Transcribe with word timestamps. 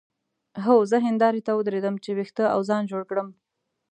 هو 0.63 0.75
زه 0.91 0.97
هندارې 1.07 1.41
ته 1.47 1.51
ودرېدم 1.53 1.95
چې 2.03 2.09
وېښته 2.17 2.45
او 2.53 2.59
ځان 2.69 2.83
جوړ 2.91 3.01
کړم. 3.09 3.27